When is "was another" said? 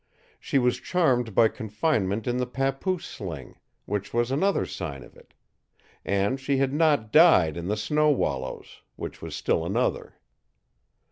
4.15-4.65